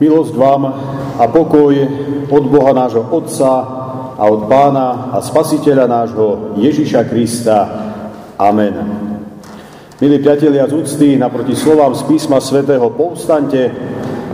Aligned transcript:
Milosť 0.00 0.32
vám 0.32 0.64
a 1.20 1.28
pokoj 1.28 1.76
od 2.32 2.44
Boha 2.48 2.72
nášho 2.72 3.04
Otca 3.12 3.52
a 4.16 4.24
od 4.24 4.48
Pána 4.48 5.12
a 5.12 5.20
Spasiteľa 5.20 5.84
nášho 5.84 6.56
Ježiša 6.56 7.04
Krista. 7.04 7.68
Amen. 8.40 8.72
Milí 10.00 10.16
priatelia 10.24 10.64
z 10.64 10.72
úcty, 10.72 11.20
naproti 11.20 11.52
slovám 11.52 11.92
z 11.92 12.08
písma 12.08 12.40
svätého 12.40 12.88
povstante 12.96 13.68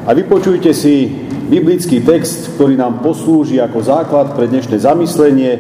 a 0.06 0.14
vypočujte 0.14 0.70
si 0.70 1.10
biblický 1.50 1.98
text, 2.06 2.54
ktorý 2.54 2.78
nám 2.78 3.02
poslúži 3.02 3.58
ako 3.58 3.82
základ 3.82 4.38
pre 4.38 4.46
dnešné 4.46 4.78
zamyslenie. 4.78 5.50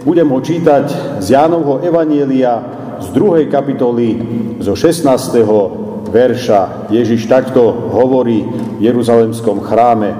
Budem 0.00 0.32
ho 0.32 0.40
čítať 0.40 1.20
z 1.20 1.26
Jánovho 1.28 1.84
Evanielia 1.84 2.56
z 3.04 3.12
2. 3.12 3.52
kapitoly 3.52 4.16
zo 4.64 4.72
16 4.72 5.92
verša 6.12 6.92
Ježiš 6.92 7.24
takto 7.24 7.72
hovorí 7.92 8.44
Jeruzalemskom 8.82 9.62
chráme. 9.62 10.18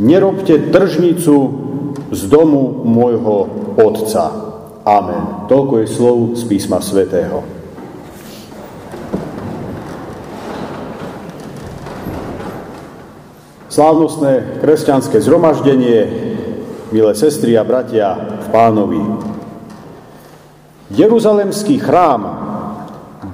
Nerobte 0.00 0.72
tržnicu 0.72 1.36
z 2.08 2.20
domu 2.24 2.88
môjho 2.88 3.36
Otca. 3.76 4.32
Amen. 4.80 5.44
Toľko 5.44 5.84
je 5.84 5.86
slov 5.92 6.16
z 6.40 6.42
písma 6.48 6.80
svätého. 6.80 7.44
Slávnostné 13.68 14.64
kresťanské 14.64 15.20
zhromaždenie, 15.20 16.00
milé 16.96 17.12
sestry 17.12 17.60
a 17.60 17.64
bratia 17.66 18.16
v 18.16 18.46
pánovi. 18.48 19.04
Jeruzalemský 20.96 21.76
chrám 21.76 22.45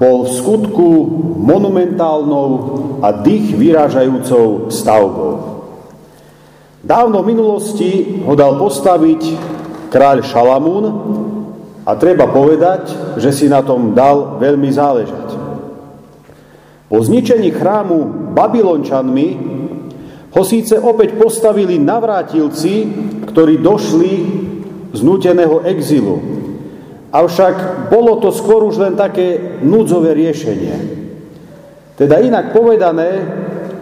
bol 0.03 0.27
v 0.27 0.35
skutku 0.35 0.89
monumentálnou 1.39 2.49
a 3.07 3.15
dých 3.23 3.55
vyrážajúcou 3.55 4.67
stavbou. 4.75 5.33
Dávno 6.83 7.23
v 7.23 7.31
minulosti 7.31 7.91
ho 8.27 8.35
dal 8.35 8.59
postaviť 8.59 9.23
kráľ 9.95 10.27
Šalamún 10.27 10.85
a 11.87 11.95
treba 11.95 12.27
povedať, 12.27 13.15
že 13.23 13.31
si 13.31 13.47
na 13.47 13.63
tom 13.63 13.95
dal 13.95 14.43
veľmi 14.43 14.67
záležať. 14.75 15.39
Po 16.91 16.99
zničení 16.99 17.55
chrámu 17.55 18.35
Babylončanmi 18.35 19.29
ho 20.35 20.43
síce 20.43 20.83
opäť 20.83 21.15
postavili 21.15 21.79
navrátilci, 21.79 22.73
ktorí 23.31 23.63
došli 23.63 24.13
z 24.91 25.01
núteného 25.07 25.63
exilu 25.63 26.32
Avšak 27.13 27.89
bolo 27.93 28.17
to 28.25 28.33
skôr 28.33 28.65
už 28.65 28.81
len 28.81 28.97
také 28.97 29.61
núdzové 29.61 30.17
riešenie. 30.17 30.77
Teda 31.93 32.17
inak 32.25 32.57
povedané, 32.57 33.11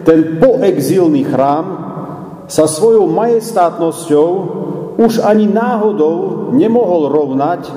ten 0.03 0.35
poexilný 0.35 1.23
chrám 1.23 1.65
sa 2.51 2.67
svojou 2.67 3.07
majestátnosťou 3.07 4.27
už 4.99 5.23
ani 5.23 5.47
náhodou 5.47 6.51
nemohol 6.51 7.07
rovnať 7.07 7.71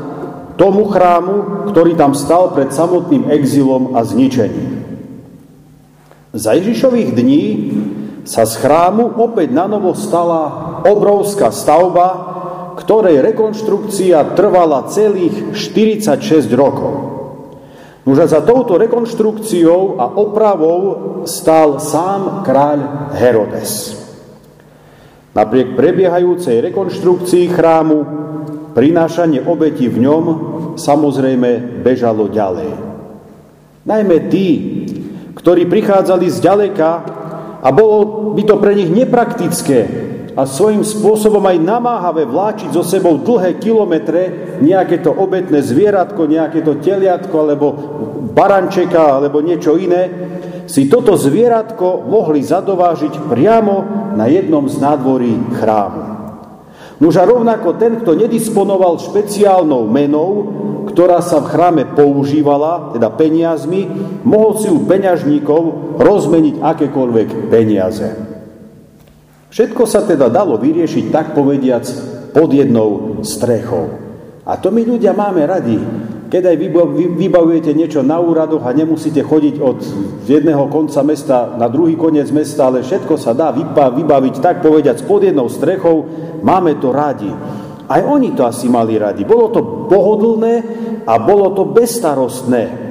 tomu 0.58 0.91
chrámu, 0.91 1.66
ktorý 1.70 1.94
tam 1.94 2.18
stal 2.18 2.50
pred 2.50 2.74
samotným 2.74 3.30
exilom 3.30 3.94
a 3.94 4.02
zničením. 4.02 4.83
Za 6.34 6.58
Ježišových 6.58 7.11
dní 7.14 7.44
sa 8.27 8.42
z 8.42 8.58
chrámu 8.58 9.14
opäť 9.22 9.55
na 9.55 9.70
novo 9.70 9.94
stala 9.94 10.83
obrovská 10.83 11.55
stavba, 11.55 12.34
ktorej 12.75 13.22
rekonštrukcia 13.22 14.34
trvala 14.34 14.91
celých 14.91 15.55
46 15.55 16.50
rokov. 16.55 16.94
Už 18.05 18.28
za 18.28 18.44
touto 18.44 18.77
rekonštrukciou 18.77 19.97
a 19.97 20.20
opravou 20.20 20.80
stál 21.25 21.80
sám 21.80 22.45
kráľ 22.45 23.11
Herodes. 23.17 23.97
Napriek 25.33 25.72
prebiehajúcej 25.72 26.61
rekonštrukcii 26.70 27.48
chrámu 27.48 27.98
prinášanie 28.77 29.41
obeti 29.42 29.89
v 29.89 30.05
ňom 30.05 30.24
samozrejme 30.77 31.80
bežalo 31.80 32.29
ďalej. 32.29 32.70
Najmä 33.89 34.17
tí, 34.29 34.48
ktorí 35.35 35.64
prichádzali 35.67 36.29
z 36.29 36.39
ďaleka 36.45 36.91
a 37.64 37.68
bolo 37.73 38.30
by 38.36 38.42
to 38.45 38.61
pre 38.61 38.77
nich 38.77 38.92
nepraktické 38.92 39.79
a 40.34 40.42
svojím 40.42 40.83
spôsobom 40.83 41.42
aj 41.46 41.62
namáhavé 41.62 42.27
vláčiť 42.27 42.74
so 42.74 42.83
sebou 42.83 43.22
dlhé 43.22 43.62
kilometre 43.62 44.58
nejaké 44.58 44.98
to 44.98 45.14
obetné 45.14 45.62
zvieratko, 45.62 46.27
nejaké 46.27 46.62
to 46.67 46.83
teliatko 46.83 47.34
alebo 47.39 47.67
barančeka 48.34 49.23
alebo 49.23 49.39
niečo 49.39 49.78
iné, 49.78 50.11
si 50.67 50.90
toto 50.90 51.14
zvieratko 51.14 52.02
mohli 52.11 52.42
zadovážiť 52.42 53.30
priamo 53.30 53.77
na 54.18 54.27
jednom 54.27 54.67
z 54.67 54.80
nádvorí 54.83 55.34
chrámu. 55.61 56.02
Nož 56.98 57.18
a 57.18 57.27
rovnako 57.27 57.74
ten, 57.74 58.00
kto 58.00 58.14
nedisponoval 58.14 59.02
špeciálnou 59.02 59.86
menou, 59.90 60.30
ktorá 60.94 61.18
sa 61.20 61.42
v 61.42 61.50
chráme 61.50 61.84
používala, 61.90 62.94
teda 62.94 63.11
peniazmi, 63.11 63.90
mohol 64.23 64.62
si 64.62 64.70
u 64.70 64.78
peňažníkov 64.86 65.94
rozmeniť 65.98 66.62
akékoľvek 66.62 67.28
peniaze. 67.50 68.23
Všetko 69.55 69.87
sa 69.87 70.03
teda 70.03 70.27
dalo 70.35 70.59
vyriešiť, 70.59 71.15
tak 71.15 71.31
povediac, 71.31 71.87
pod 72.35 72.51
jednou 72.51 73.23
strechou. 73.23 73.87
A 74.42 74.59
to 74.59 74.75
my 74.75 74.83
ľudia 74.83 75.15
máme 75.15 75.47
radi. 75.47 75.79
Keď 76.27 76.42
aj 76.42 76.57
vybavujete 77.15 77.70
niečo 77.70 78.03
na 78.03 78.19
úradoch 78.19 78.67
a 78.67 78.75
nemusíte 78.75 79.23
chodiť 79.23 79.63
od 79.63 79.79
jedného 80.27 80.67
konca 80.67 81.07
mesta 81.07 81.55
na 81.55 81.70
druhý 81.70 81.95
koniec 81.95 82.35
mesta, 82.35 82.67
ale 82.67 82.83
všetko 82.83 83.15
sa 83.15 83.31
dá 83.31 83.55
vybaviť, 83.55 84.42
tak 84.42 84.59
povediac, 84.59 84.98
pod 85.07 85.23
jednou 85.23 85.47
strechou, 85.47 86.03
máme 86.42 86.75
to 86.83 86.91
radi. 86.91 87.31
Aj 87.86 88.03
oni 88.03 88.35
to 88.35 88.42
asi 88.51 88.67
mali 88.67 88.98
radi. 88.98 89.23
Bolo 89.23 89.55
to 89.55 89.86
pohodlné 89.86 90.55
a 91.07 91.15
bolo 91.23 91.55
to 91.55 91.71
bezstarostné. 91.71 92.83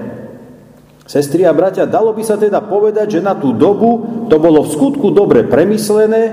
Sestri 1.03 1.43
a 1.43 1.51
bratia, 1.51 1.83
dalo 1.83 2.15
by 2.15 2.23
sa 2.23 2.39
teda 2.39 2.63
povedať, 2.63 3.19
že 3.19 3.25
na 3.25 3.35
tú 3.35 3.51
dobu 3.51 4.25
to 4.31 4.39
bolo 4.39 4.63
v 4.63 4.71
skutku 4.71 5.11
dobre 5.11 5.43
premyslené 5.43 6.23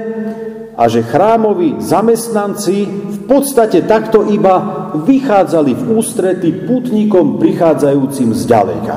a 0.78 0.86
že 0.86 1.02
chrámoví 1.02 1.82
zamestnanci 1.82 2.86
v 2.86 3.18
podstate 3.26 3.82
takto 3.84 4.30
iba 4.30 4.88
vychádzali 4.94 5.74
v 5.74 5.82
ústrety 5.98 6.50
putníkom 6.70 7.42
prichádzajúcim 7.42 8.30
z 8.30 8.42
ďaleka. 8.46 8.96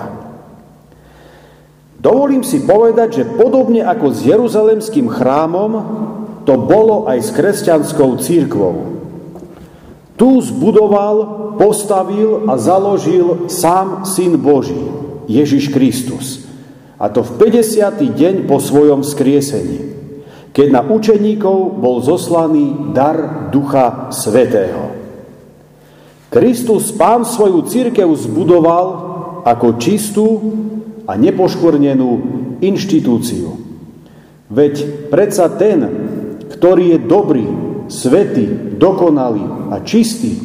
Dovolím 2.04 2.44
si 2.46 2.62
povedať, 2.62 3.24
že 3.24 3.32
podobne 3.34 3.82
ako 3.82 4.12
s 4.12 4.20
Jeruzalemským 4.28 5.08
chrámom, 5.10 5.72
to 6.44 6.60
bolo 6.60 7.08
aj 7.08 7.18
s 7.24 7.30
kresťanskou 7.32 8.20
církvou. 8.20 8.76
Tu 10.20 10.30
zbudoval, 10.44 11.16
postavil 11.56 12.46
a 12.46 12.60
založil 12.60 13.48
sám 13.48 14.04
Syn 14.04 14.36
Boží. 14.36 15.04
Ježiš 15.28 15.72
Kristus. 15.72 16.48
A 17.00 17.12
to 17.12 17.26
v 17.26 17.52
50. 17.52 18.16
deň 18.16 18.36
po 18.48 18.64
svojom 18.64 19.04
skriesení, 19.04 19.92
keď 20.56 20.68
na 20.70 20.82
učeníkov 20.86 21.82
bol 21.82 22.00
zoslaný 22.00 22.94
dar 22.96 23.50
Ducha 23.50 24.14
Svetého. 24.14 24.94
Kristus 26.34 26.90
Pán 26.96 27.28
svoju 27.28 27.68
církev 27.70 28.10
zbudoval 28.18 28.86
ako 29.46 29.78
čistú 29.78 30.28
a 31.06 31.14
nepoškvrnenú 31.20 32.10
inštitúciu. 32.64 33.54
Veď 34.50 34.74
predsa 35.12 35.52
ten, 35.54 35.84
ktorý 36.48 36.96
je 36.96 37.00
dobrý, 37.04 37.48
svetý, 37.92 38.48
dokonalý 38.80 39.74
a 39.74 39.84
čistý, 39.84 40.40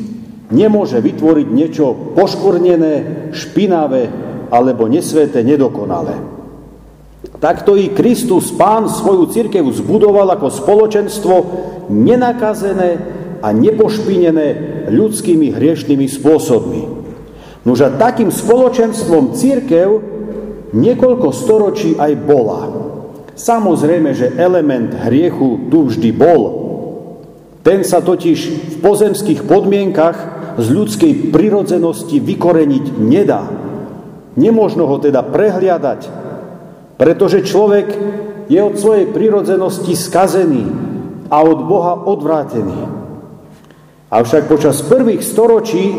nemôže 0.51 0.99
vytvoriť 0.99 1.49
niečo 1.53 2.17
poškvrnené, 2.17 2.95
špinavé 3.37 4.28
alebo 4.49 4.89
nesveté, 4.89 5.45
nedokonalé. 5.45 6.39
Takto 7.39 7.79
i 7.79 7.95
Kristus 7.95 8.51
Pán 8.55 8.91
svoju 8.91 9.31
církev 9.31 9.63
zbudoval 9.71 10.27
ako 10.35 10.49
spoločenstvo 10.51 11.35
nenakazené 11.91 12.91
a 13.39 13.55
nepošpinené 13.55 14.47
ľudskými 14.91 15.55
hriešnými 15.55 16.07
spôsobmi. 16.11 16.83
Nože 17.63 17.95
takým 17.99 18.31
spoločenstvom 18.31 19.35
církev 19.35 19.89
niekoľko 20.75 21.29
storočí 21.31 21.95
aj 21.99 22.13
bola. 22.23 22.63
Samozrejme, 23.39 24.11
že 24.15 24.35
element 24.35 24.95
hriechu 25.07 25.71
tu 25.71 25.87
vždy 25.87 26.11
bol. 26.11 26.43
Ten 27.63 27.87
sa 27.87 28.03
totiž 28.03 28.39
v 28.49 28.77
pozemských 28.83 29.47
podmienkach 29.47 30.17
z 30.59 30.67
ľudskej 30.75 31.13
prirodzenosti 31.31 32.19
vykoreniť 32.19 32.85
nedá. 32.99 33.47
Nemôžno 34.39 34.87
ho 34.87 35.03
teda 35.03 35.27
prehliadať, 35.27 36.01
pretože 36.95 37.43
človek 37.43 37.87
je 38.47 38.61
od 38.63 38.75
svojej 38.79 39.11
prirodzenosti 39.11 39.99
skazený 39.99 40.65
a 41.27 41.43
od 41.43 41.59
Boha 41.67 42.07
odvrátený. 42.07 42.87
Avšak 44.09 44.49
počas 44.49 44.81
prvých 44.87 45.21
storočí, 45.21 45.93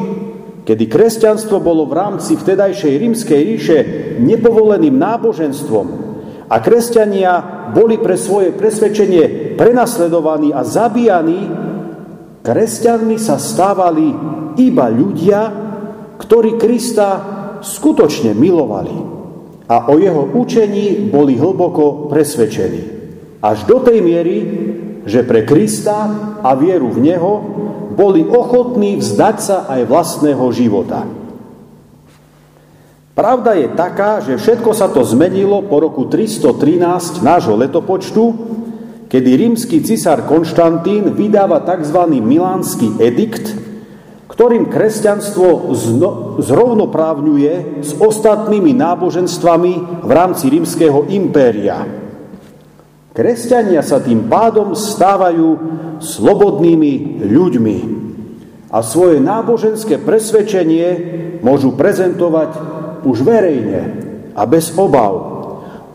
kedy 0.65 0.83
kresťanstvo 0.89 1.61
bolo 1.61 1.85
v 1.85 1.93
rámci 1.99 2.39
vtedajšej 2.39 2.93
rímskej 2.95 3.39
ríše 3.43 3.77
nepovoleným 4.17 4.97
náboženstvom 4.97 5.87
a 6.49 6.55
kresťania 6.57 7.33
boli 7.69 8.01
pre 8.01 8.17
svoje 8.17 8.49
presvedčenie 8.49 9.53
prenasledovaní 9.53 10.49
a 10.49 10.65
zabíjani, 10.65 11.41
kresťanmi 12.41 13.17
sa 13.21 13.37
stávali 13.37 14.09
iba 14.57 14.89
ľudia, 14.89 15.41
ktorí 16.17 16.57
Krista 16.57 17.38
skutočne 17.61 18.33
milovali 18.35 18.95
a 19.69 19.91
o 19.91 20.01
jeho 20.01 20.33
učení 20.33 21.13
boli 21.13 21.37
hlboko 21.37 22.09
presvedčení. 22.09 22.81
Až 23.39 23.69
do 23.69 23.79
tej 23.79 24.01
miery, 24.01 24.37
že 25.05 25.23
pre 25.23 25.45
Krista 25.45 26.09
a 26.43 26.51
vieru 26.57 26.91
v 26.91 26.99
Neho 27.05 27.33
boli 27.93 28.25
ochotní 28.25 28.99
vzdať 28.99 29.37
sa 29.39 29.57
aj 29.69 29.81
vlastného 29.87 30.45
života. 30.51 31.05
Pravda 33.13 33.51
je 33.59 33.67
taká, 33.75 34.23
že 34.23 34.39
všetko 34.39 34.71
sa 34.71 34.87
to 34.87 35.03
zmenilo 35.03 35.59
po 35.67 35.83
roku 35.83 36.07
313 36.07 37.19
nášho 37.19 37.51
letopočtu, 37.59 38.23
kedy 39.11 39.29
rímsky 39.35 39.83
cisár 39.83 40.23
Konštantín 40.23 41.11
vydáva 41.11 41.59
tzv. 41.67 41.99
milánsky 42.15 42.95
edikt, 43.03 43.51
ktorým 44.39 44.71
kresťanstvo 44.71 45.75
zrovnoprávňuje 46.39 47.83
s 47.83 47.91
ostatnými 47.99 48.71
náboženstvami 48.71 49.99
v 49.99 50.11
rámci 50.15 50.47
rímskeho 50.47 51.11
impéria. 51.11 51.83
Kresťania 53.11 53.83
sa 53.83 53.99
tým 53.99 54.31
pádom 54.31 54.79
stávajú 54.79 55.59
slobodnými 55.99 57.19
ľuďmi 57.19 57.77
a 58.71 58.79
svoje 58.79 59.19
náboženské 59.19 59.99
presvedčenie 59.99 60.87
môžu 61.43 61.75
prezentovať 61.75 62.55
už 63.03 63.27
verejne 63.27 63.81
a 64.39 64.47
bez 64.47 64.71
obav. 64.79 65.35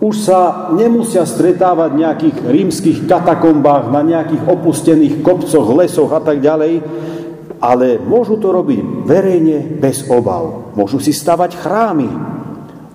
Už 0.05 0.20
sa 0.20 0.69
nemusia 0.76 1.25
stretávať 1.25 1.97
v 1.97 2.00
nejakých 2.05 2.37
rímskych 2.44 2.99
katakombách, 3.08 3.88
na 3.88 4.05
nejakých 4.05 4.44
opustených 4.44 5.25
kopcoch, 5.25 5.64
lesoch 5.73 6.12
a 6.12 6.20
tak 6.20 6.44
ďalej, 6.44 6.85
ale 7.64 7.96
môžu 7.96 8.37
to 8.37 8.52
robiť 8.52 9.08
verejne 9.08 9.81
bez 9.81 10.05
obav. 10.12 10.76
Môžu 10.76 11.00
si 11.00 11.16
stavať 11.16 11.56
chrámy, 11.56 12.12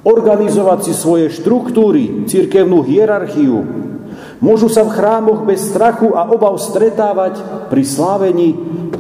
organizovať 0.06 0.80
si 0.86 0.94
svoje 0.94 1.34
štruktúry, 1.34 2.30
cirkevnú 2.30 2.86
hierarchiu. 2.86 3.66
Môžu 4.38 4.70
sa 4.70 4.86
v 4.86 4.94
chrámoch 4.94 5.42
bez 5.42 5.74
strachu 5.74 6.14
a 6.14 6.30
obav 6.30 6.62
stretávať 6.62 7.42
pri 7.74 7.82
slávení 7.82 8.54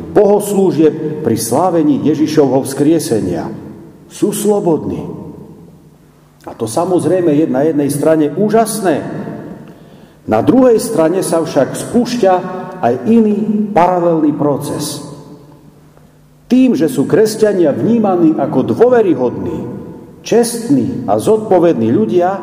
bohoslúžieb, 0.10 1.21
pri 1.21 1.38
slávení 1.38 2.01
Ježišovho 2.01 2.66
vzkriesenia 2.66 3.54
sú 4.10 4.33
slobodní. 4.33 5.06
A 6.50 6.57
to 6.57 6.66
samozrejme 6.66 7.30
je 7.30 7.45
na 7.45 7.62
jednej 7.62 7.94
strane 7.94 8.33
úžasné. 8.33 9.06
Na 10.25 10.42
druhej 10.42 10.81
strane 10.81 11.21
sa 11.21 11.45
však 11.45 11.77
spúšťa 11.77 12.33
aj 12.81 12.94
iný 13.06 13.69
paralelný 13.69 14.33
proces. 14.33 15.08
Tým, 16.50 16.74
že 16.74 16.90
sú 16.90 17.06
kresťania 17.06 17.69
vnímaní 17.69 18.34
ako 18.34 18.74
dôveryhodní, 18.74 19.60
čestní 20.25 21.06
a 21.06 21.22
zodpovední 21.22 21.94
ľudia, 21.94 22.42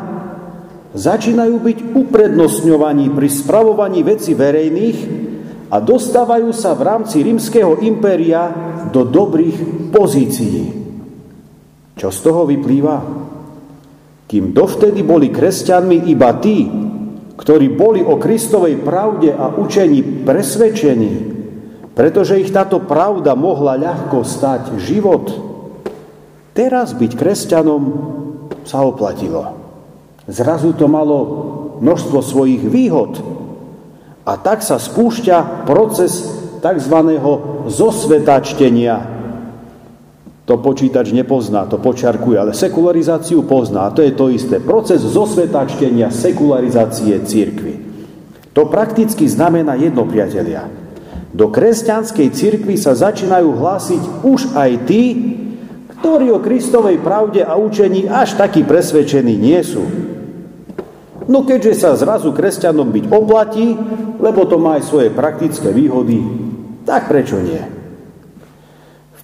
začínajú 0.95 1.55
byť 1.59 1.77
uprednostňovaní 1.91 3.11
pri 3.11 3.27
spravovaní 3.27 4.07
veci 4.07 4.31
verejných 4.31 4.99
a 5.67 5.83
dostávajú 5.83 6.55
sa 6.55 6.71
v 6.71 6.81
rámci 6.87 7.19
rímskeho 7.19 7.83
impéria 7.83 8.47
do 8.95 9.03
dobrých 9.03 9.91
pozícií. 9.91 10.87
Čo 11.99 12.07
z 12.07 12.19
toho 12.23 12.47
vyplýva? 12.47 12.97
Kým 14.23 14.55
dovtedy 14.55 15.03
boli 15.03 15.27
kresťanmi 15.35 16.07
iba 16.07 16.31
tí, 16.39 16.63
ktorí 17.35 17.75
boli 17.75 17.99
o 17.99 18.15
Kristovej 18.15 18.79
pravde 18.87 19.35
a 19.35 19.51
učení 19.51 20.23
presvedčení, 20.23 21.36
pretože 21.97 22.37
ich 22.37 22.53
táto 22.53 22.77
pravda 22.77 23.33
mohla 23.33 23.73
ľahko 23.73 24.21
stať 24.21 24.77
život, 24.77 25.33
teraz 26.53 26.93
byť 26.93 27.11
kresťanom 27.17 27.81
sa 28.61 28.85
oplatilo. 28.85 29.57
Zrazu 30.29 30.77
to 30.77 30.85
malo 30.85 31.17
množstvo 31.81 32.21
svojich 32.21 32.61
výhod 32.69 33.17
a 34.29 34.37
tak 34.37 34.61
sa 34.61 34.77
spúšťa 34.77 35.65
proces 35.65 36.21
tzv. 36.61 36.97
zosvetačtenia, 37.65 38.95
to 40.45 40.53
počítač 40.61 41.17
nepozná, 41.17 41.65
to 41.65 41.81
počiarkuje, 41.81 42.37
ale 42.37 42.53
sekularizáciu 42.53 43.41
pozná. 43.43 43.89
A 43.89 43.93
to 43.95 44.05
je 44.05 44.13
to 44.13 44.31
isté. 44.31 44.61
Proces 44.63 45.01
zosvetačtenia 45.01 46.13
sekularizácie 46.13 47.19
církvy. 47.25 47.73
To 48.53 48.69
prakticky 48.69 49.27
znamená 49.27 49.75
jedno, 49.75 50.07
priatelia. 50.07 50.76
Do 51.37 51.53
kresťanskej 51.53 52.33
církvy 52.33 52.81
sa 52.81 52.97
začínajú 52.97 53.53
hlásiť 53.53 54.25
už 54.25 54.57
aj 54.57 54.71
tí, 54.89 55.03
ktorí 56.01 56.33
o 56.33 56.41
Kristovej 56.41 56.97
pravde 56.97 57.45
a 57.45 57.53
učení 57.53 58.09
až 58.09 58.33
takí 58.41 58.65
presvedčení 58.65 59.37
nie 59.37 59.61
sú. 59.61 59.85
No 61.29 61.45
keďže 61.45 61.77
sa 61.77 61.93
zrazu 61.93 62.33
kresťanom 62.33 62.89
byť 62.89 63.05
oplatí, 63.13 63.77
lebo 64.17 64.49
to 64.49 64.57
má 64.57 64.81
aj 64.81 64.89
svoje 64.89 65.13
praktické 65.13 65.69
výhody, 65.69 66.25
tak 66.89 67.05
prečo 67.05 67.37
nie? 67.37 67.77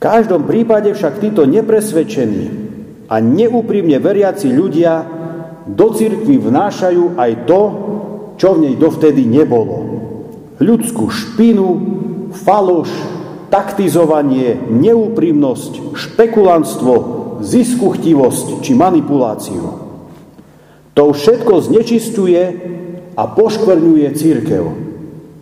každom 0.04 0.44
prípade 0.44 0.92
však 0.92 1.24
títo 1.24 1.48
nepresvedčení 1.48 2.52
a 3.08 3.24
neúprimne 3.24 3.96
veriaci 4.04 4.52
ľudia 4.52 5.08
do 5.64 5.96
cirkvy 5.96 6.44
vnášajú 6.44 7.16
aj 7.16 7.32
to, 7.48 7.62
čo 8.36 8.60
v 8.60 8.68
nej 8.68 8.76
dovtedy 8.76 9.24
nebolo. 9.24 9.96
Ľudskú 10.60 11.08
špinu, 11.08 11.68
faloš, 12.34 12.90
taktizovanie, 13.54 14.58
neúprimnosť, 14.58 15.94
špekulantstvo, 15.94 16.94
ziskuchtivosť 17.46 18.66
či 18.66 18.72
manipuláciu. 18.74 19.66
To 20.94 21.04
všetko 21.14 21.54
znečistuje 21.62 22.42
a 23.14 23.24
poškvrňuje 23.30 24.08
církev, 24.18 24.64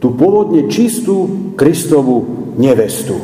tú 0.04 0.08
pôvodne 0.16 0.68
čistú 0.68 1.52
Kristovu 1.56 2.52
nevestu. 2.60 3.20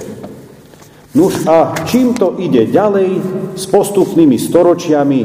Nuž 1.16 1.48
a 1.50 1.74
čím 1.88 2.14
to 2.14 2.38
ide 2.38 2.70
ďalej 2.70 3.10
s 3.58 3.64
postupnými 3.68 4.38
storočiami, 4.38 5.20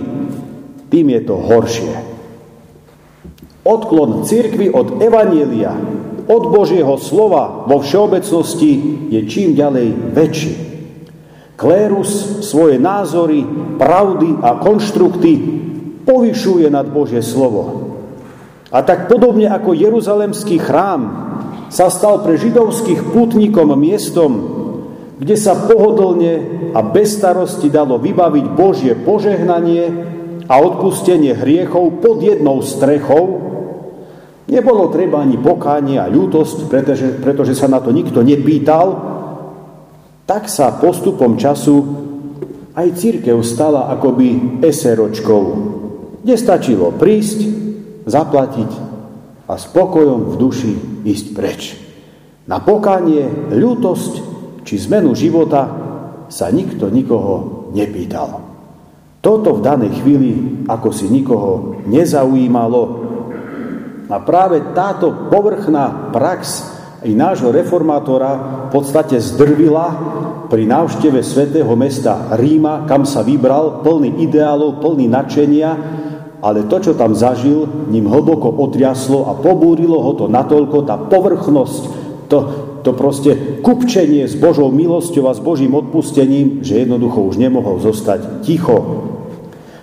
tým 0.88 1.06
je 1.12 1.20
to 1.22 1.36
horšie. 1.36 1.94
Odklon 3.62 4.26
cirkvy 4.26 4.72
od 4.72 4.98
Evanielia, 4.98 5.76
od 6.26 6.42
Božieho 6.50 6.94
slova 6.98 7.66
vo 7.66 7.82
všeobecnosti 7.82 8.72
je 9.10 9.20
čím 9.26 9.58
ďalej 9.58 9.88
väčší. 10.14 10.54
Klérus 11.58 12.42
svoje 12.42 12.78
názory, 12.78 13.46
pravdy 13.78 14.42
a 14.42 14.58
konštrukty 14.58 15.32
povyšuje 16.02 16.66
nad 16.70 16.90
Božie 16.90 17.22
slovo. 17.22 17.92
A 18.72 18.80
tak 18.82 19.06
podobne 19.06 19.46
ako 19.52 19.76
Jeruzalemský 19.76 20.58
chrám 20.58 21.02
sa 21.68 21.92
stal 21.92 22.24
pre 22.24 22.40
židovských 22.40 23.12
putníkom 23.12 23.72
miestom, 23.76 24.32
kde 25.22 25.36
sa 25.38 25.54
pohodlne 25.54 26.32
a 26.74 26.80
bez 26.82 27.20
starosti 27.20 27.70
dalo 27.70 28.00
vybaviť 28.00 28.46
Božie 28.58 28.92
požehnanie 28.96 29.84
a 30.50 30.54
odpustenie 30.58 31.36
hriechov 31.36 32.02
pod 32.02 32.18
jednou 32.24 32.64
strechou, 32.64 33.24
nebolo 34.52 34.92
treba 34.92 35.24
ani 35.24 35.40
pokánie 35.40 35.96
a 35.96 36.12
ľútosť, 36.12 36.68
pretože, 36.68 37.08
pretože 37.16 37.56
sa 37.56 37.72
na 37.72 37.80
to 37.80 37.88
nikto 37.88 38.20
nepýtal, 38.20 39.00
tak 40.28 40.52
sa 40.52 40.76
postupom 40.76 41.40
času 41.40 41.76
aj 42.76 42.88
církev 42.96 43.40
stala 43.40 43.88
akoby 43.96 44.60
eseročkou, 44.60 45.42
kde 46.20 46.34
stačilo 46.36 46.92
prísť, 46.92 47.48
zaplatiť 48.04 48.70
a 49.48 49.54
spokojom 49.56 50.32
v 50.32 50.34
duši 50.36 50.72
ísť 51.04 51.26
preč. 51.32 51.60
Na 52.46 52.58
pokánie, 52.58 53.50
ľútosť 53.54 54.12
či 54.66 54.74
zmenu 54.78 55.14
života 55.14 55.68
sa 56.32 56.50
nikto 56.50 56.90
nikoho 56.90 57.68
nepýtal. 57.74 58.42
Toto 59.22 59.54
v 59.54 59.62
danej 59.62 60.02
chvíli 60.02 60.64
ako 60.66 60.88
si 60.90 61.06
nikoho 61.06 61.78
nezaujímalo. 61.86 63.01
A 64.12 64.20
práve 64.20 64.60
táto 64.76 65.32
povrchná 65.32 66.12
prax 66.12 66.68
i 67.00 67.16
nášho 67.16 67.48
reformátora 67.48 68.68
v 68.68 68.76
podstate 68.76 69.16
zdrvila 69.16 69.88
pri 70.52 70.68
návšteve 70.68 71.24
svätého 71.24 71.72
mesta 71.72 72.36
Ríma, 72.36 72.84
kam 72.84 73.08
sa 73.08 73.24
vybral, 73.24 73.80
plný 73.80 74.20
ideálov, 74.20 74.84
plný 74.84 75.08
nadšenia, 75.08 75.70
ale 76.44 76.68
to, 76.68 76.76
čo 76.76 76.92
tam 76.92 77.16
zažil, 77.16 77.64
ním 77.88 78.04
hlboko 78.04 78.52
otriaslo 78.52 79.32
a 79.32 79.32
pobúrilo 79.32 79.96
ho 79.96 80.12
to 80.12 80.26
natoľko, 80.28 80.84
tá 80.84 81.00
povrchnosť, 81.00 81.82
to, 82.28 82.38
to 82.84 82.92
proste 82.92 83.64
kupčenie 83.64 84.28
s 84.28 84.36
Božou 84.36 84.68
milosťou 84.68 85.24
a 85.24 85.32
s 85.32 85.40
Božím 85.40 85.72
odpustením, 85.72 86.60
že 86.60 86.84
jednoducho 86.84 87.32
už 87.32 87.40
nemohol 87.40 87.80
zostať 87.80 88.44
ticho. 88.44 89.01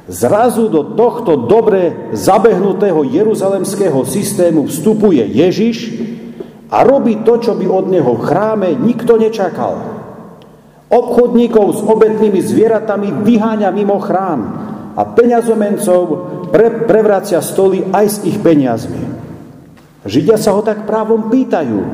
Zrazu 0.09 0.73
do 0.73 0.97
tohto 0.97 1.45
dobre 1.45 2.09
zabehnutého 2.17 3.05
jeruzalemského 3.05 4.01
systému 4.09 4.65
vstupuje 4.65 5.21
Ježiš 5.21 5.77
a 6.73 6.81
robí 6.81 7.21
to, 7.21 7.37
čo 7.37 7.53
by 7.53 7.69
od 7.69 7.85
neho 7.93 8.17
v 8.17 8.25
chráme 8.25 8.69
nikto 8.73 9.21
nečakal. 9.21 9.77
Obchodníkov 10.89 11.65
s 11.77 11.81
obetnými 11.85 12.41
zvieratami 12.41 13.21
vyháňa 13.21 13.69
mimo 13.69 14.01
chrám 14.01 14.41
a 14.97 15.01
peňazomencov 15.05 16.01
pre, 16.49 16.89
prevracia 16.89 17.37
stoly 17.45 17.85
aj 17.93 18.05
s 18.09 18.17
ich 18.25 18.41
peniazmi. 18.41 18.97
Židia 20.09 20.41
sa 20.41 20.57
ho 20.57 20.65
tak 20.65 20.89
právom 20.89 21.29
pýtajú, 21.29 21.85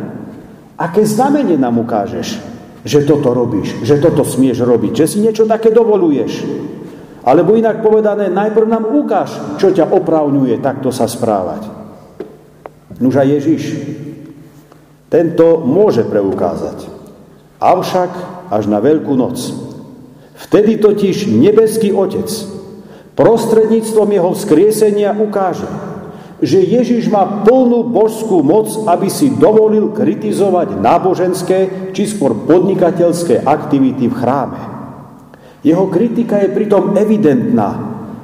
aké 0.79 1.03
znamenie 1.03 1.60
nám 1.60 1.84
ukážeš, 1.84 2.39
že 2.88 3.03
toto 3.03 3.36
robíš, 3.36 3.75
že 3.84 4.00
toto 4.00 4.24
smieš 4.24 4.63
robiť, 4.63 5.03
že 5.03 5.05
si 5.12 5.17
niečo 5.19 5.43
také 5.43 5.67
dovoluješ. 5.75 6.31
Alebo 7.25 7.58
inak 7.58 7.82
povedané, 7.82 8.29
najprv 8.29 8.67
nám 8.70 8.86
ukáž, 8.86 9.58
čo 9.58 9.74
ťa 9.74 9.89
opravňuje 9.89 10.62
takto 10.62 10.94
sa 10.94 11.10
správať. 11.10 11.65
Nuža 13.01 13.25
Ježiš, 13.25 13.82
tento 15.10 15.58
môže 15.65 16.05
preukázať. 16.05 16.86
Avšak 17.58 18.12
až 18.53 18.63
na 18.70 18.77
Veľkú 18.77 19.17
noc. 19.17 19.41
Vtedy 20.38 20.77
totiž 20.77 21.25
nebeský 21.34 21.89
Otec 21.89 22.29
prostredníctvom 23.15 24.10
jeho 24.12 24.32
vzkriesenia 24.36 25.15
ukáže, 25.15 25.65
že 26.44 26.60
Ježiš 26.60 27.08
má 27.08 27.48
plnú 27.48 27.88
božskú 27.88 28.44
moc, 28.44 28.67
aby 28.91 29.08
si 29.08 29.32
dovolil 29.34 29.96
kritizovať 29.96 30.77
náboženské 30.77 31.89
či 31.96 32.03
skôr 32.05 32.36
podnikateľské 32.36 33.48
aktivity 33.48 34.12
v 34.12 34.17
chráme. 34.20 34.75
Jeho 35.65 35.89
kritika 35.89 36.45
je 36.45 36.53
pritom 36.53 36.93
evidentná 36.93 37.69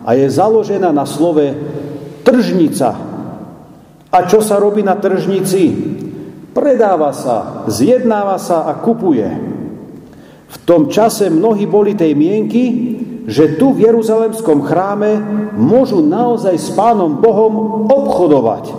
a 0.06 0.14
je 0.14 0.30
založená 0.30 0.94
na 0.94 1.10
slove 1.10 1.58
tržnica. 2.22 2.94
A 4.14 4.18
čo 4.30 4.46
sa 4.46 4.62
robí 4.62 4.86
na 4.86 4.94
tržnici? 5.02 5.74
Predáva 6.54 7.10
sa, 7.18 7.66
zjednáva 7.66 8.38
sa 8.38 8.70
a 8.70 8.78
kupuje. 8.78 9.26
V 10.52 10.58
tom 10.68 10.92
čase 10.94 11.34
mnohí 11.34 11.66
boli 11.66 11.98
tej 11.98 12.14
mienky, 12.14 12.64
že 13.26 13.58
tu 13.58 13.74
v 13.74 13.90
Jeruzalemskom 13.90 14.62
chráme 14.68 15.18
môžu 15.58 16.04
naozaj 16.04 16.60
s 16.60 16.70
Pánom 16.78 17.24
Bohom 17.24 17.88
obchodovať. 17.90 18.70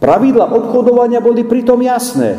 Pravidla 0.00 0.56
obchodovania 0.56 1.20
boli 1.20 1.44
pritom 1.44 1.78
jasné. 1.84 2.34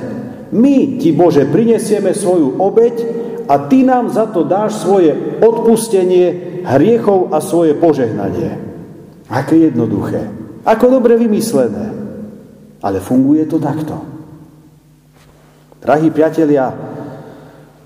My 0.51 0.97
ti, 0.97 1.13
Bože, 1.13 1.45
prinesieme 1.47 2.11
svoju 2.17 2.57
obeď 2.57 3.20
a 3.51 3.67
ty 3.67 3.83
nám 3.83 4.07
za 4.07 4.31
to 4.31 4.47
dáš 4.47 4.79
svoje 4.79 5.11
odpustenie 5.43 6.63
hriechov 6.63 7.35
a 7.35 7.43
svoje 7.43 7.75
požehnanie. 7.75 8.55
Aké 9.27 9.67
jednoduché. 9.67 10.23
Ako 10.63 10.87
dobre 10.87 11.19
vymyslené. 11.19 11.91
Ale 12.79 13.03
funguje 13.03 13.43
to 13.51 13.59
takto. 13.59 13.99
Drahí 15.83 16.15
priatelia, 16.15 16.71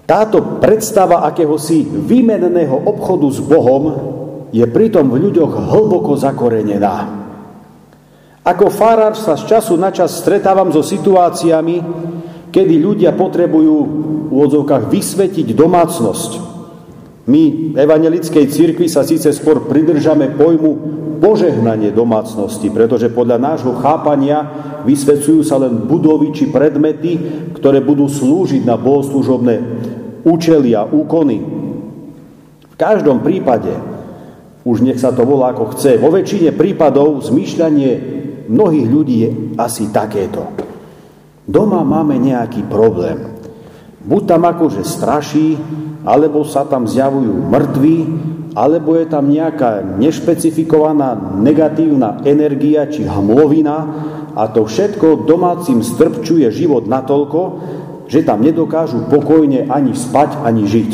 táto 0.06 0.62
predstava 0.62 1.26
akéhosi 1.26 1.82
výmenného 1.82 2.86
obchodu 2.86 3.26
s 3.34 3.42
Bohom 3.42 3.84
je 4.54 4.62
pritom 4.70 5.10
v 5.10 5.18
ľuďoch 5.18 5.74
hlboko 5.74 6.14
zakorenená. 6.14 7.26
Ako 8.46 8.70
farár 8.70 9.18
sa 9.18 9.34
z 9.34 9.50
času 9.50 9.74
na 9.82 9.90
čas 9.90 10.14
stretávam 10.22 10.70
so 10.70 10.86
situáciami, 10.86 11.82
kedy 12.56 12.80
ľudia 12.80 13.12
potrebujú 13.12 13.76
v 13.84 14.32
úvodzovkách 14.32 14.88
vysvetiť 14.88 15.52
domácnosť. 15.52 16.32
My 17.28 17.76
evangelickej 17.76 18.48
cirkvi 18.48 18.88
sa 18.88 19.04
síce 19.04 19.28
skôr 19.36 19.68
pridržame 19.68 20.32
pojmu 20.40 20.72
požehnanie 21.20 21.92
domácnosti, 21.92 22.72
pretože 22.72 23.12
podľa 23.12 23.42
nášho 23.42 23.76
chápania 23.84 24.48
vysvecujú 24.88 25.44
sa 25.44 25.60
len 25.60 25.84
budovy 25.84 26.32
či 26.32 26.48
predmety, 26.48 27.20
ktoré 27.60 27.84
budú 27.84 28.08
slúžiť 28.08 28.64
na 28.64 28.80
bohoslužobné 28.80 29.56
účely 30.24 30.72
a 30.78 30.88
úkony. 30.88 31.44
V 32.72 32.76
každom 32.78 33.20
prípade, 33.20 33.74
už 34.64 34.86
nech 34.86 35.02
sa 35.02 35.12
to 35.12 35.28
volá 35.28 35.52
ako 35.52 35.76
chce, 35.76 35.98
vo 35.98 36.14
väčšine 36.14 36.54
prípadov 36.56 37.26
zmýšľanie 37.26 37.92
mnohých 38.48 38.88
ľudí 38.88 39.16
je 39.26 39.30
asi 39.58 39.90
takéto. 39.90 40.75
Doma 41.46 41.86
máme 41.86 42.18
nejaký 42.18 42.66
problém. 42.66 43.38
Buď 44.06 44.22
tam 44.26 44.42
akože 44.50 44.82
straší, 44.86 45.58
alebo 46.06 46.46
sa 46.46 46.66
tam 46.66 46.86
zjavujú 46.86 47.34
mŕtvi, 47.50 47.98
alebo 48.54 48.96
je 48.96 49.06
tam 49.10 49.30
nejaká 49.30 49.84
nešpecifikovaná 49.98 51.38
negatívna 51.38 52.22
energia 52.24 52.88
či 52.88 53.04
hmlovina 53.04 53.78
a 54.38 54.48
to 54.48 54.64
všetko 54.64 55.28
domácim 55.28 55.84
strpčuje 55.84 56.48
život 56.54 56.88
natoľko, 56.88 57.42
že 58.08 58.24
tam 58.24 58.46
nedokážu 58.46 59.10
pokojne 59.12 59.68
ani 59.68 59.98
spať, 59.98 60.40
ani 60.46 60.64
žiť. 60.70 60.92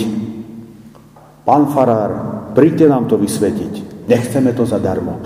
Pán 1.46 1.70
farár, 1.70 2.12
príďte 2.55 2.86
nám 2.89 3.05
to 3.12 3.20
vysvetiť. 3.20 4.08
Nechceme 4.08 4.55
to 4.55 4.65
zadarmo. 4.65 5.20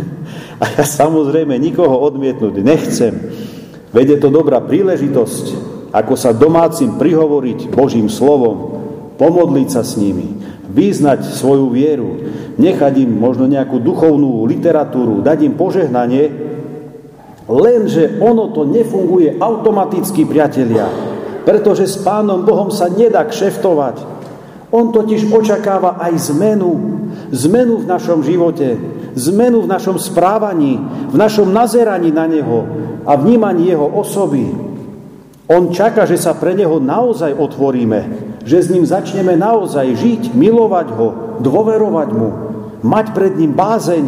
a 0.62 0.64
ja 0.74 0.84
samozrejme 0.84 1.54
nikoho 1.60 2.00
odmietnúť 2.02 2.54
nechcem. 2.64 3.14
Veď 3.96 4.06
je 4.12 4.18
to 4.20 4.28
dobrá 4.28 4.60
príležitosť, 4.60 5.44
ako 5.88 6.14
sa 6.20 6.36
domácim 6.36 7.00
prihovoriť 7.00 7.72
Božím 7.72 8.12
slovom, 8.12 8.76
pomodliť 9.16 9.68
sa 9.72 9.80
s 9.80 9.96
nimi, 9.96 10.36
význať 10.68 11.32
svoju 11.32 11.72
vieru, 11.72 12.28
nechať 12.60 12.92
im 13.00 13.16
možno 13.16 13.48
nejakú 13.48 13.80
duchovnú 13.80 14.44
literatúru, 14.44 15.24
dať 15.24 15.48
im 15.48 15.56
požehnanie, 15.56 16.28
lenže 17.48 18.20
ono 18.20 18.52
to 18.52 18.68
nefunguje 18.68 19.40
automaticky, 19.40 20.28
priatelia, 20.28 20.92
pretože 21.48 21.88
s 21.88 21.96
Pánom 21.96 22.44
Bohom 22.44 22.68
sa 22.68 22.92
nedá 22.92 23.24
kšeftovať. 23.24 24.04
On 24.76 24.92
totiž 24.92 25.32
očakáva 25.32 25.96
aj 26.04 26.36
zmenu, 26.36 27.00
zmenu 27.32 27.80
v 27.80 27.88
našom 27.88 28.20
živote, 28.20 28.76
zmenu 29.16 29.64
v 29.64 29.72
našom 29.72 29.96
správaní, 29.96 30.76
v 31.08 31.16
našom 31.16 31.48
nazeraní 31.48 32.12
na 32.12 32.28
Neho, 32.28 32.68
a 33.06 33.14
vnímaní 33.14 33.70
jeho 33.70 33.86
osoby. 33.86 34.50
On 35.46 35.70
čaká, 35.70 36.10
že 36.10 36.18
sa 36.18 36.34
pre 36.34 36.58
neho 36.58 36.82
naozaj 36.82 37.30
otvoríme, 37.38 38.00
že 38.42 38.58
s 38.58 38.66
ním 38.66 38.82
začneme 38.82 39.38
naozaj 39.38 39.94
žiť, 39.94 40.22
milovať 40.34 40.88
ho, 40.90 41.08
dôverovať 41.38 42.08
mu, 42.10 42.28
mať 42.82 43.06
pred 43.14 43.38
ním 43.38 43.54
bázeň, 43.54 44.04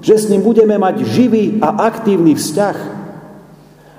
že 0.00 0.16
s 0.16 0.28
ním 0.32 0.40
budeme 0.40 0.80
mať 0.80 1.04
živý 1.04 1.60
a 1.60 1.92
aktívny 1.92 2.32
vzťah. 2.32 2.76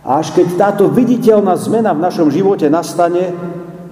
A 0.04 0.20
až 0.20 0.34
keď 0.34 0.48
táto 0.58 0.90
viditeľná 0.90 1.54
zmena 1.62 1.94
v 1.94 2.04
našom 2.10 2.34
živote 2.34 2.66
nastane, 2.74 3.38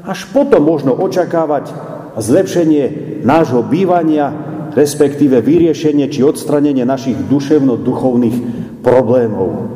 až 0.01 0.25
potom 0.33 0.65
možno 0.65 0.97
očakávať 0.97 1.69
zlepšenie 2.17 3.21
nášho 3.21 3.61
bývania, 3.61 4.33
respektíve 4.71 5.43
vyriešenie 5.43 6.07
či 6.07 6.23
odstranenie 6.23 6.87
našich 6.87 7.19
duševno-duchovných 7.27 8.37
problémov. 8.81 9.71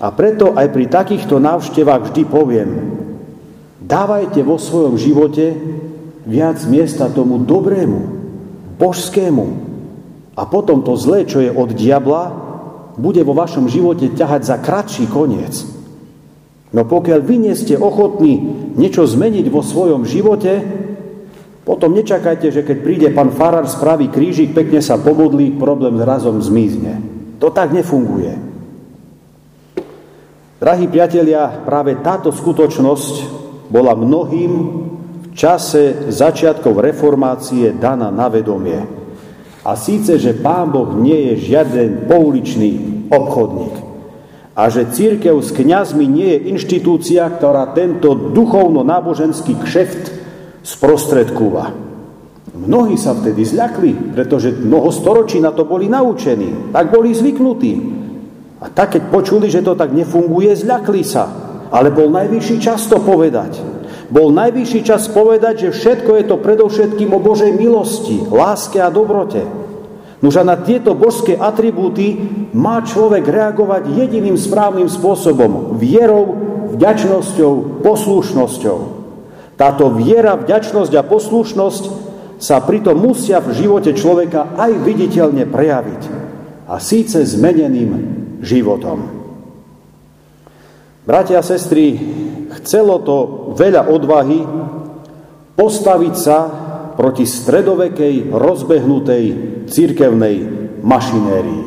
A 0.00 0.10
preto 0.12 0.52
aj 0.52 0.68
pri 0.74 0.84
takýchto 0.90 1.40
návštevách 1.40 2.10
vždy 2.10 2.22
poviem, 2.28 2.70
dávajte 3.80 4.42
vo 4.44 4.60
svojom 4.60 5.00
živote 5.00 5.54
viac 6.28 6.60
miesta 6.68 7.08
tomu 7.12 7.40
dobrému, 7.40 8.00
božskému. 8.80 9.46
A 10.34 10.42
potom 10.50 10.82
to 10.82 10.98
zlé, 10.98 11.24
čo 11.28 11.38
je 11.38 11.52
od 11.52 11.70
diabla, 11.72 12.44
bude 12.98 13.22
vo 13.22 13.34
vašom 13.38 13.70
živote 13.70 14.10
ťahať 14.12 14.42
za 14.42 14.56
kratší 14.58 15.06
koniec. 15.06 15.62
No 16.74 16.82
pokiaľ 16.82 17.20
vy 17.22 17.36
nie 17.38 17.54
ste 17.54 17.78
ochotní 17.78 18.34
niečo 18.74 19.06
zmeniť 19.06 19.46
vo 19.46 19.62
svojom 19.62 20.02
živote, 20.02 20.58
potom 21.64 21.96
nečakajte, 21.96 22.52
že 22.52 22.60
keď 22.60 22.76
príde 22.84 23.08
pán 23.16 23.32
farár, 23.32 23.64
spraví 23.64 24.12
krížik, 24.12 24.52
pekne 24.52 24.84
sa 24.84 25.00
pomodlí, 25.00 25.56
problém 25.56 25.96
zrazom 25.96 26.36
zmizne. 26.44 27.00
To 27.40 27.48
tak 27.48 27.72
nefunguje. 27.72 28.36
Drahí 30.60 30.86
priatelia, 30.88 31.64
práve 31.64 31.96
táto 32.04 32.28
skutočnosť 32.28 33.14
bola 33.72 33.96
mnohým 33.96 34.52
v 35.24 35.26
čase 35.32 36.12
začiatkov 36.12 36.84
reformácie 36.84 37.72
daná 37.74 38.12
na 38.12 38.28
vedomie. 38.28 38.80
A 39.64 39.72
síce, 39.80 40.20
že 40.20 40.36
Pán 40.36 40.68
Boh 40.68 40.92
nie 41.00 41.32
je 41.32 41.48
žiaden 41.48 42.04
pouličný 42.04 43.04
obchodník 43.08 43.84
a 44.54 44.70
že 44.70 44.86
církev 44.86 45.34
s 45.42 45.50
kňazmi 45.50 46.06
nie 46.06 46.28
je 46.38 46.44
inštitúcia, 46.54 47.26
ktorá 47.26 47.74
tento 47.74 48.14
duchovno-náboženský 48.14 49.58
kšeft 49.58 50.04
sprostredkúva. 50.64 51.70
Mnohí 52.54 52.96
sa 52.96 53.12
vtedy 53.12 53.44
zľakli, 53.44 54.16
pretože 54.16 54.56
mnoho 54.56 54.88
storočí 54.88 55.42
na 55.42 55.52
to 55.52 55.68
boli 55.68 55.90
naučení, 55.90 56.72
tak 56.72 56.88
boli 56.88 57.12
zvyknutí. 57.12 57.72
A 58.64 58.72
tak, 58.72 58.96
keď 58.96 59.12
počuli, 59.12 59.52
že 59.52 59.60
to 59.60 59.76
tak 59.76 59.92
nefunguje, 59.92 60.56
zľakli 60.56 61.04
sa. 61.04 61.28
Ale 61.68 61.92
bol 61.92 62.08
najvyšší 62.08 62.56
čas 62.64 62.88
to 62.88 62.96
povedať. 63.02 63.60
Bol 64.08 64.32
najvyšší 64.32 64.80
čas 64.86 65.10
povedať, 65.12 65.68
že 65.68 65.76
všetko 65.76 66.10
je 66.16 66.24
to 66.24 66.36
predovšetkým 66.40 67.10
o 67.12 67.20
Božej 67.20 67.52
milosti, 67.52 68.24
láske 68.30 68.80
a 68.80 68.88
dobrote. 68.88 69.44
Nož 70.24 70.40
a 70.40 70.44
na 70.46 70.56
tieto 70.56 70.96
božské 70.96 71.36
atribúty 71.36 72.16
má 72.56 72.80
človek 72.80 73.28
reagovať 73.28 73.92
jediným 73.92 74.40
správnym 74.40 74.88
spôsobom. 74.88 75.76
Vierou, 75.76 76.32
vďačnosťou, 76.78 77.84
poslušnosťou. 77.84 79.03
Táto 79.54 79.90
viera, 79.94 80.34
vďačnosť 80.34 80.92
a 80.98 81.06
poslušnosť 81.06 81.84
sa 82.42 82.58
pritom 82.60 82.98
musia 82.98 83.38
v 83.38 83.54
živote 83.54 83.94
človeka 83.94 84.58
aj 84.58 84.72
viditeľne 84.82 85.46
prejaviť. 85.46 86.02
A 86.66 86.82
síce 86.82 87.22
zmeneným 87.22 87.90
životom. 88.42 89.24
Bratia 91.04 91.38
a 91.38 91.46
sestry, 91.46 92.00
chcelo 92.60 93.04
to 93.04 93.16
veľa 93.54 93.92
odvahy 93.92 94.40
postaviť 95.54 96.14
sa 96.16 96.38
proti 96.96 97.28
stredovekej, 97.28 98.32
rozbehnutej 98.32 99.24
církevnej 99.68 100.36
mašinérii. 100.80 101.64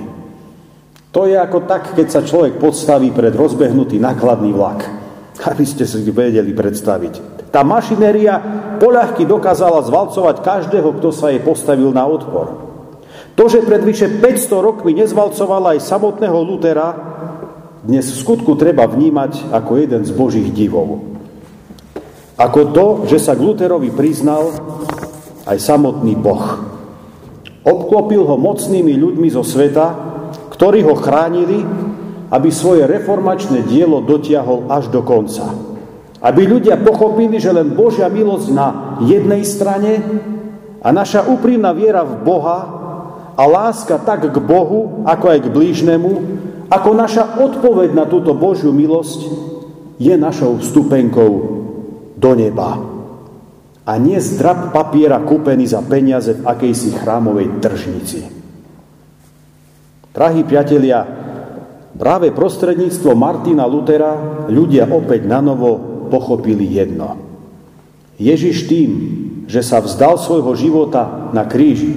To 1.13 1.29
je 1.29 1.37
ako 1.37 1.69
tak, 1.69 1.93
keď 1.93 2.07
sa 2.09 2.21
človek 2.25 2.59
podstaví 2.61 3.13
pred 3.13 3.33
rozbehnutý 3.33 4.01
nakladný 4.01 4.51
vlak. 4.51 4.85
Aby 5.49 5.65
ste 5.69 5.85
si 5.85 6.01
vedeli 6.09 6.51
predstaviť. 6.51 7.36
Tá 7.51 7.63
mašinéria 7.63 8.39
poľahky 8.77 9.23
dokázala 9.23 9.83
zvalcovať 9.87 10.43
každého, 10.43 10.99
kto 10.99 11.09
sa 11.15 11.31
jej 11.31 11.39
postavil 11.39 11.95
na 11.95 12.03
odpor. 12.03 12.67
To, 13.37 13.43
že 13.45 13.63
pred 13.63 13.85
vyše 13.85 14.19
500 14.19 14.67
rokmi 14.67 14.97
nezvalcovala 14.97 15.77
aj 15.77 15.85
samotného 15.85 16.37
Lutera, 16.41 16.89
dnes 17.85 18.09
v 18.09 18.19
skutku 18.19 18.57
treba 18.59 18.83
vnímať 18.89 19.53
ako 19.53 19.71
jeden 19.79 20.01
z 20.03 20.11
Božích 20.11 20.49
divov. 20.51 21.05
Ako 22.35 22.73
to, 22.73 22.85
že 23.09 23.21
sa 23.21 23.33
k 23.33 23.45
Luterovi 23.45 23.89
priznal 23.93 24.53
aj 25.47 25.57
samotný 25.57 26.13
Boh. 26.17 26.67
Obklopil 27.63 28.25
ho 28.27 28.35
mocnými 28.35 28.93
ľuďmi 28.97 29.29
zo 29.31 29.41
sveta, 29.41 29.85
ktorí 30.53 30.83
ho 30.83 30.97
chránili, 30.97 31.63
aby 32.27 32.49
svoje 32.51 32.83
reformačné 32.89 33.63
dielo 33.63 34.03
dotiahol 34.03 34.67
až 34.67 34.91
do 34.91 34.99
konca. 35.05 35.66
Aby 36.17 36.49
ľudia 36.49 36.81
pochopili, 36.81 37.37
že 37.37 37.53
len 37.53 37.77
Božia 37.77 38.09
milosť 38.09 38.47
na 38.49 38.97
jednej 39.05 39.45
strane 39.45 40.01
a 40.81 40.89
naša 40.89 41.29
úprimná 41.29 41.73
viera 41.77 42.01
v 42.01 42.25
Boha 42.25 42.59
a 43.37 43.43
láska 43.45 44.01
tak 44.01 44.25
k 44.25 44.37
Bohu, 44.41 45.05
ako 45.05 45.25
aj 45.29 45.39
k 45.45 45.53
blížnemu, 45.53 46.11
ako 46.73 46.89
naša 46.97 47.37
odpoveď 47.37 47.93
na 47.93 48.09
túto 48.09 48.33
Božiu 48.33 48.73
milosť 48.73 49.29
je 50.01 50.13
našou 50.17 50.57
vstupenkou 50.57 51.31
do 52.17 52.31
neba 52.33 52.97
a 53.87 53.95
nie 53.95 54.19
zdrab 54.19 54.75
papiera 54.75 55.23
kúpený 55.23 55.63
za 55.63 55.79
peniaze 55.79 56.35
v 56.35 56.43
akejsi 56.43 56.91
chrámovej 56.99 57.63
tržnici. 57.63 58.19
Drahí 60.11 60.43
priatelia, 60.43 61.07
práve 61.95 62.35
prostredníctvo 62.35 63.15
Martina 63.15 63.63
Lutera 63.63 64.43
ľudia 64.51 64.91
opäť 64.91 65.23
na 65.23 65.39
novo 65.39 65.96
pochopili 66.07 66.65
jedno. 66.65 67.19
Ježiš 68.17 68.65
tým, 68.65 68.91
že 69.45 69.61
sa 69.61 69.79
vzdal 69.79 70.17
svojho 70.17 70.57
života 70.57 71.29
na 71.31 71.45
kríži 71.45 71.93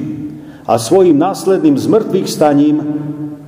a 0.69 0.77
svojim 0.77 1.17
následným 1.17 1.75
zmrtvých 1.75 2.29
staním 2.29 2.77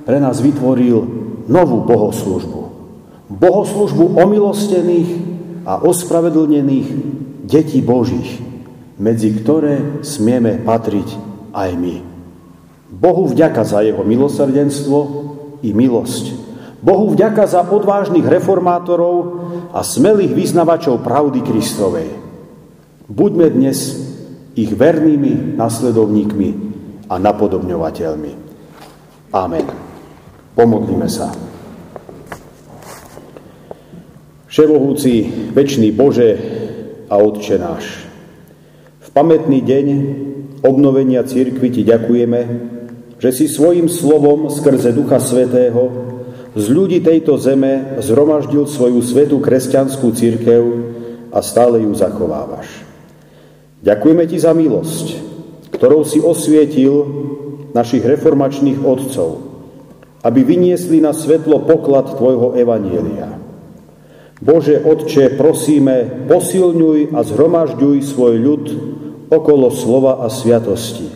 pre 0.03 0.17
nás 0.19 0.43
vytvoril 0.43 1.05
novú 1.47 1.85
bohoslužbu. 1.85 2.61
Bohoslužbu 3.31 4.19
omilostených 4.19 5.09
a 5.63 5.79
ospravedlnených 5.79 6.87
detí 7.47 7.79
Božích, 7.79 8.41
medzi 8.99 9.31
ktoré 9.31 10.03
smieme 10.03 10.59
patriť 10.59 11.07
aj 11.55 11.69
my. 11.79 11.95
Bohu 12.93 13.25
vďaka 13.31 13.63
za 13.63 13.81
jeho 13.81 14.03
milosrdenstvo 14.05 14.97
i 15.63 15.71
milosť. 15.71 16.52
Bohu 16.83 17.15
vďaka 17.15 17.47
za 17.47 17.63
odvážnych 17.63 18.27
reformátorov 18.27 19.15
a 19.71 19.79
smelých 19.87 20.35
vyznavačov 20.35 20.99
pravdy 20.99 21.39
Kristovej. 21.39 22.11
Buďme 23.07 23.47
dnes 23.55 24.03
ich 24.59 24.67
vernými 24.75 25.55
nasledovníkmi 25.55 26.49
a 27.07 27.15
napodobňovateľmi. 27.15 28.31
Amen. 29.31 29.65
Pomodlíme 30.53 31.07
sa. 31.07 31.31
Všemohúci, 34.51 35.13
večný 35.55 35.89
Bože, 35.95 36.29
a 37.09 37.15
Otče 37.17 37.57
náš. 37.57 37.85
V 39.01 39.09
pamätný 39.15 39.61
deň 39.61 39.85
obnovenia 40.65 41.21
církvy 41.21 41.69
Ti 41.69 41.81
ďakujeme, 41.85 42.39
že 43.17 43.29
si 43.31 43.45
svojim 43.47 43.87
slovom 43.87 44.51
skrze 44.51 44.91
Ducha 44.91 45.21
Svetého 45.21 46.12
z 46.53 46.65
ľudí 46.69 47.01
tejto 47.01 47.41
zeme 47.41 47.97
zhromaždil 47.97 48.69
svoju 48.69 49.01
svetú 49.01 49.41
kresťanskú 49.41 50.13
církev 50.13 50.61
a 51.33 51.41
stále 51.41 51.81
ju 51.81 51.91
zachovávaš. 51.97 52.69
Ďakujeme 53.81 54.23
Ti 54.29 54.37
za 54.37 54.53
milosť, 54.53 55.07
ktorou 55.73 56.05
si 56.05 56.21
osvietil 56.21 56.93
našich 57.73 58.05
reformačných 58.05 58.85
otcov, 58.85 59.41
aby 60.21 60.39
vyniesli 60.45 61.01
na 61.01 61.11
svetlo 61.11 61.65
poklad 61.65 62.13
Tvojho 62.15 62.53
Evanielia. 62.53 63.41
Bože 64.43 64.77
Otče, 64.77 65.33
prosíme, 65.39 66.27
posilňuj 66.29 67.17
a 67.17 67.19
zhromažďuj 67.25 67.97
svoj 68.05 68.35
ľud 68.37 68.65
okolo 69.33 69.73
slova 69.73 70.21
a 70.21 70.29
sviatosti. 70.29 71.09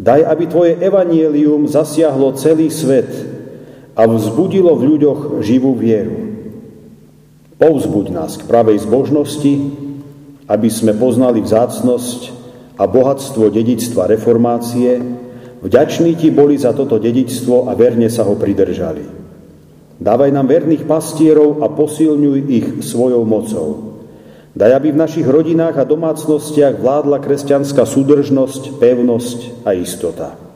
Daj, 0.00 0.20
aby 0.26 0.44
Tvoje 0.48 0.72
evanielium 0.80 1.70
zasiahlo 1.70 2.34
celý 2.34 2.72
svet 2.72 3.39
a 4.00 4.08
vzbudilo 4.08 4.72
v 4.80 4.96
ľuďoch 4.96 5.20
živú 5.44 5.76
vieru. 5.76 6.32
Povzbuď 7.60 8.06
nás 8.16 8.40
k 8.40 8.48
pravej 8.48 8.80
zbožnosti, 8.80 9.52
aby 10.48 10.68
sme 10.72 10.96
poznali 10.96 11.44
vzácnosť 11.44 12.32
a 12.80 12.88
bohatstvo 12.88 13.52
dedičstva 13.52 14.08
reformácie, 14.08 15.04
vďační 15.60 16.16
Ti 16.16 16.32
boli 16.32 16.56
za 16.56 16.72
toto 16.72 16.96
dedičstvo 16.96 17.68
a 17.68 17.76
verne 17.76 18.08
sa 18.08 18.24
ho 18.24 18.32
pridržali. 18.40 19.04
Dávaj 20.00 20.32
nám 20.32 20.48
verných 20.48 20.88
pastierov 20.88 21.60
a 21.60 21.68
posilňuj 21.68 22.38
ich 22.48 22.66
svojou 22.80 23.20
mocou. 23.28 24.00
Daj, 24.56 24.80
aby 24.80 24.96
v 24.96 25.00
našich 25.04 25.28
rodinách 25.28 25.76
a 25.76 25.84
domácnostiach 25.84 26.80
vládla 26.80 27.20
kresťanská 27.20 27.84
súdržnosť, 27.84 28.80
pevnosť 28.80 29.68
a 29.68 29.76
istota. 29.76 30.49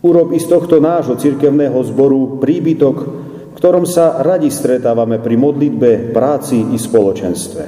Urob 0.00 0.32
z 0.32 0.46
tohto 0.48 0.80
nášho 0.80 1.20
cirkevného 1.20 1.76
zboru 1.84 2.40
príbytok, 2.40 2.96
v 3.52 3.54
ktorom 3.60 3.84
sa 3.84 4.24
radi 4.24 4.48
stretávame 4.48 5.20
pri 5.20 5.36
modlitbe, 5.36 6.16
práci 6.16 6.56
i 6.72 6.80
spoločenstve. 6.80 7.64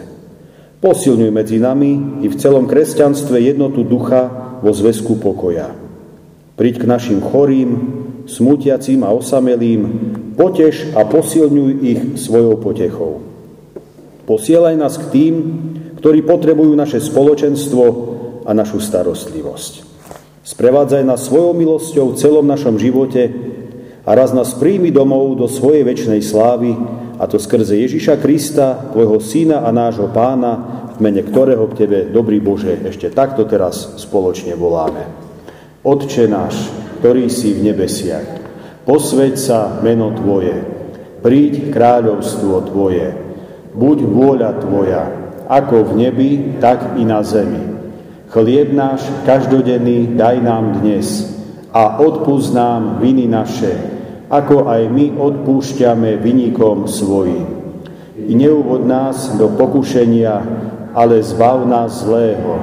Posilňuj 0.80 1.28
medzi 1.28 1.60
nami 1.60 2.24
i 2.24 2.32
v 2.32 2.38
celom 2.40 2.64
kresťanstve 2.64 3.36
jednotu 3.36 3.84
ducha 3.84 4.56
vo 4.64 4.72
zväzku 4.72 5.20
pokoja. 5.20 5.76
Príď 6.56 6.82
k 6.82 6.88
našim 6.88 7.20
chorým, 7.20 7.70
smutiacím 8.24 9.04
a 9.04 9.12
osamelým, 9.12 9.80
Poteš 10.32 10.96
a 10.96 11.04
posilňuj 11.04 11.72
ich 11.84 12.00
svojou 12.16 12.56
potechou. 12.56 13.20
Posielaj 14.24 14.74
nás 14.80 14.96
k 14.96 15.04
tým, 15.12 15.34
ktorí 16.00 16.24
potrebujú 16.24 16.72
naše 16.72 17.04
spoločenstvo 17.04 17.84
a 18.48 18.50
našu 18.56 18.80
starostlivosť. 18.80 19.91
Sprevádzaj 20.42 21.06
nás 21.06 21.22
svojou 21.22 21.54
milosťou 21.54 22.12
v 22.12 22.18
celom 22.18 22.42
našom 22.42 22.74
živote 22.74 23.30
a 24.02 24.10
raz 24.10 24.34
nás 24.34 24.58
príjmi 24.58 24.90
domov 24.90 25.38
do 25.38 25.46
svojej 25.46 25.86
väčšnej 25.86 26.18
slávy, 26.18 26.74
a 27.22 27.30
to 27.30 27.38
skrze 27.38 27.78
Ježiša 27.78 28.18
Krista, 28.18 28.90
Tvojho 28.90 29.22
Syna 29.22 29.62
a 29.62 29.70
nášho 29.70 30.10
Pána, 30.10 30.82
v 30.90 30.98
mene 30.98 31.22
ktorého 31.22 31.70
k 31.70 31.86
Tebe, 31.86 31.98
dobrý 32.10 32.42
Bože, 32.42 32.82
ešte 32.82 33.14
takto 33.14 33.46
teraz 33.46 33.94
spoločne 34.02 34.58
voláme. 34.58 35.06
Otče 35.86 36.26
náš, 36.26 36.58
ktorý 36.98 37.30
si 37.30 37.54
v 37.54 37.70
nebesiach, 37.70 38.26
posveď 38.82 39.34
sa 39.38 39.78
meno 39.78 40.10
Tvoje, 40.10 40.58
príď 41.22 41.70
kráľovstvo 41.70 42.66
Tvoje, 42.66 43.14
buď 43.78 43.98
vôľa 44.02 44.50
Tvoja, 44.58 45.02
ako 45.46 45.94
v 45.94 46.02
nebi, 46.02 46.30
tak 46.58 46.98
i 46.98 47.06
na 47.06 47.22
zemi. 47.22 47.81
Chlieb 48.32 48.72
náš 48.72 49.04
každodenný 49.28 50.16
daj 50.16 50.40
nám 50.40 50.80
dnes 50.80 51.36
a 51.68 52.00
odpúsť 52.00 52.56
nám 52.56 52.82
viny 53.04 53.28
naše, 53.28 53.76
ako 54.32 54.72
aj 54.72 54.88
my 54.88 55.20
odpúšťame 55.20 56.16
vynikom 56.16 56.88
svojim. 56.88 57.44
I 58.16 58.32
neuvod 58.32 58.88
nás 58.88 59.36
do 59.36 59.52
pokušenia, 59.52 60.32
ale 60.96 61.20
zbav 61.20 61.68
nás 61.68 62.08
zlého, 62.08 62.56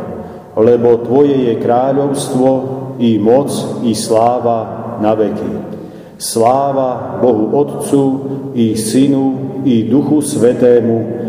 lebo 0.57 1.05
Tvoje 1.05 1.37
je 1.37 1.61
kráľovstvo, 1.61 2.49
i 2.97 3.21
moc, 3.21 3.53
i 3.85 3.93
sláva 3.93 4.97
na 4.97 5.13
veky. 5.13 5.53
Sláva 6.17 7.21
Bohu 7.21 7.53
Otcu 7.53 8.03
i 8.57 8.73
Synu 8.73 9.61
i 9.69 9.85
Duchu 9.85 10.17
Svetému, 10.25 11.28